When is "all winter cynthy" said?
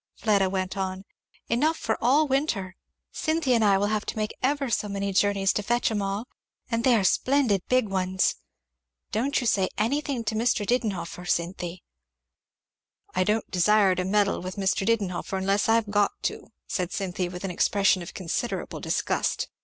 2.03-3.53